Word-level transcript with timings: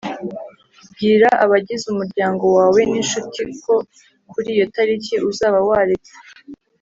Bwira 0.91 1.29
abagize 1.43 1.83
umuryango 1.93 2.45
wawe 2.57 2.81
n 2.91 2.93
incuti 3.01 3.41
ko 3.63 3.75
kuri 4.31 4.47
iyo 4.55 4.65
tariki 4.75 5.15
uzaba 5.29 5.59
waretse 5.69 6.13